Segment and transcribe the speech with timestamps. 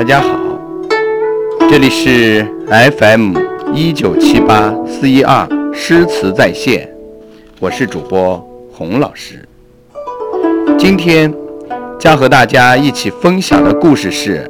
[0.00, 0.30] 大家好，
[1.68, 2.42] 这里是
[2.98, 3.36] FM
[3.74, 6.88] 一九七八四一二诗词在线，
[7.58, 8.38] 我是主播
[8.72, 9.46] 洪老师。
[10.78, 11.30] 今天
[11.98, 14.48] 将和大家一起分享的故事是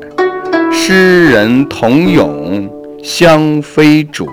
[0.70, 2.70] 诗人童咏
[3.04, 4.26] 《香妃竹》。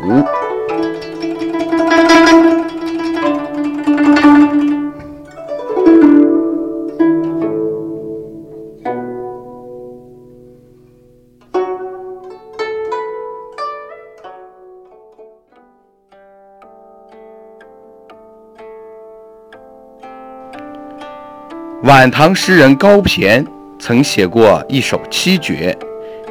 [21.83, 23.45] 晚唐诗人高骈
[23.77, 25.77] 曾写过一首七绝，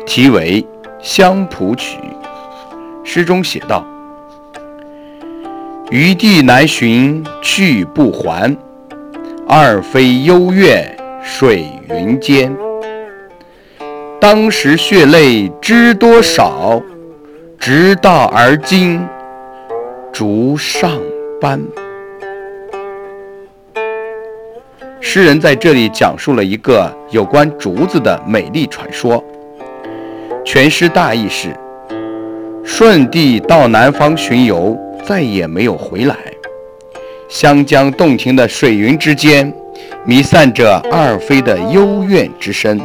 [0.05, 0.61] 题为
[1.01, 1.99] 《香蒲曲》。
[3.05, 3.87] 诗中写道
[5.89, 8.57] ：“余地难寻去不还，
[9.49, 10.85] 二妃幽怨
[11.23, 12.55] 水云间。
[14.21, 16.83] 当时血泪知多少，
[17.57, 19.01] 直到而今
[20.13, 20.91] 竹上
[21.41, 21.65] 斑。”
[25.17, 29.25] 诗人在这里讲述了一个有关竹子的美丽传说。
[30.45, 31.57] 全诗大意是：
[32.63, 36.15] 舜帝到南方巡游，再也没有回来。
[37.31, 39.51] 湘江洞庭的水云之间，
[40.05, 42.79] 弥散着二妃的幽怨之声。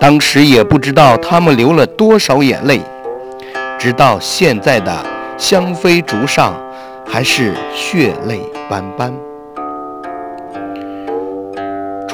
[0.00, 2.80] 当时也不知道他们流了多少眼泪，
[3.78, 4.90] 直到现在的
[5.36, 6.58] 香妃竹上，
[7.06, 9.12] 还是血泪斑斑。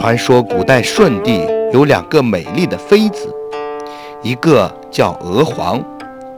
[0.03, 3.33] 传说古代舜帝有两个美丽的妃子，
[4.21, 5.81] 一个叫娥皇，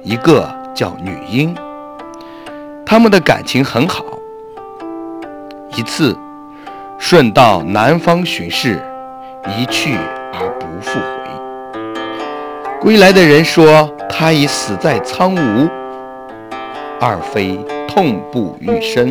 [0.02, 1.56] 一个叫女英。
[2.84, 4.04] 他们的感情很好。
[5.75, 6.14] 一次，
[6.98, 8.78] 舜到南方巡视，
[9.56, 9.96] 一去
[10.34, 12.82] 而不复回。
[12.82, 15.66] 归来的人说他已死在苍梧。
[17.00, 17.58] 二妃
[17.88, 19.10] 痛不欲生，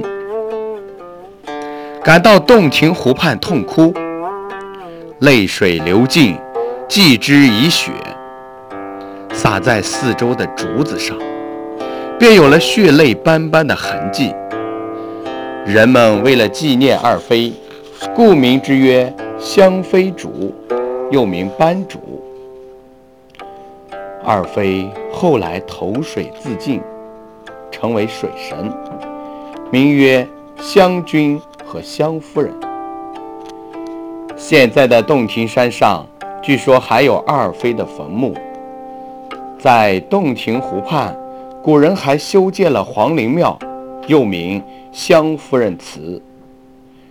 [2.03, 3.91] 赶到洞庭湖畔痛哭。
[5.23, 6.37] 泪水流尽，
[6.85, 7.93] 祭之以血，
[9.31, 11.17] 洒在四周的竹子上，
[12.19, 14.35] 便有了血泪斑斑的痕迹。
[15.65, 17.53] 人们为了纪念二妃，
[18.13, 20.53] 故名之曰香妃竹，
[21.09, 22.21] 又名斑竹。
[24.25, 26.81] 二妃后来投水自尽，
[27.71, 28.69] 成为水神，
[29.71, 32.53] 名曰湘君和湘夫人。
[34.45, 36.05] 现在的洞庭山上，
[36.41, 38.35] 据说还有二妃的坟墓。
[39.57, 41.15] 在洞庭湖畔，
[41.63, 43.57] 古人还修建了皇陵庙，
[44.05, 44.61] 又名
[44.91, 46.21] 湘夫人祠，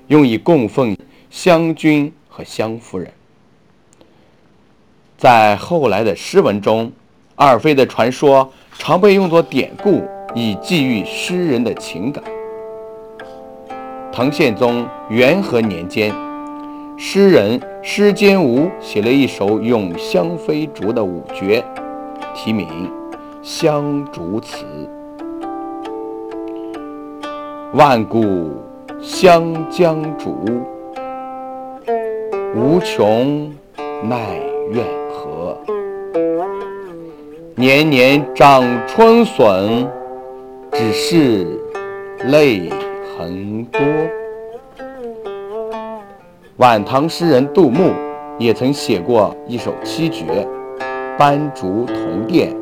[0.09, 0.95] 用以供奉
[1.31, 3.11] 湘君和湘夫人。
[5.17, 6.93] 在后来的诗文中，
[7.35, 10.03] 二妃的传说常被用作典故，
[10.35, 12.23] 以寄予诗人的情感。
[14.13, 16.13] 唐宪宗元和年间。
[17.05, 21.63] 诗人施坚吾写了一首咏香妃竹的五绝，
[22.33, 22.69] 题名
[23.43, 24.65] 《香竹词》。
[27.77, 28.53] 万古
[29.01, 30.63] 湘江竹，
[32.55, 33.53] 无穷
[34.05, 34.39] 奈
[34.71, 35.59] 怨何。
[37.57, 39.89] 年年长春笋，
[40.71, 41.61] 只是
[42.27, 42.71] 泪
[43.19, 43.81] 痕多。
[46.63, 47.93] 晚唐诗人杜牧
[48.39, 50.47] 也曾写过一首七绝
[51.19, 52.55] 《斑竹同殿》，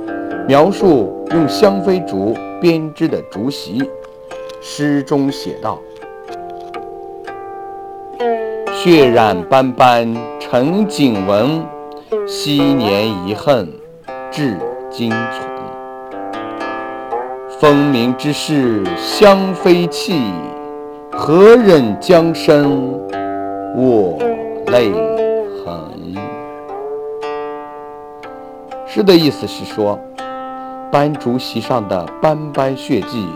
[0.46, 3.86] 描述用香妃竹编织的竹席。
[4.62, 5.78] 诗中写道
[8.72, 11.62] ：“血染斑斑成锦纹，
[12.26, 13.70] 昔年遗恨
[14.30, 14.56] 至
[14.88, 15.20] 今存。
[17.60, 20.22] 风鸣之势香妃泣，
[21.12, 22.98] 何忍江声？”
[23.76, 24.18] 卧
[24.66, 26.14] 泪痕。
[28.86, 29.98] 诗的意思是说，
[30.90, 33.28] 斑竹席上的斑斑血迹，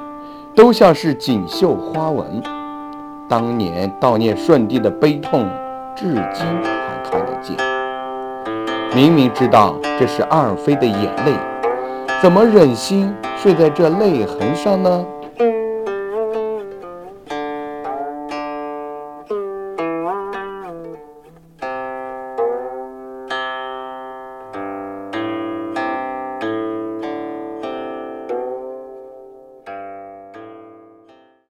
[0.54, 2.42] 都像是锦绣花纹。
[3.28, 5.48] 当年悼念舜帝的悲痛，
[5.94, 7.56] 至今还看得见。
[8.94, 11.32] 明明知道这是二妃的眼泪，
[12.20, 15.04] 怎么忍心睡在这泪痕上呢？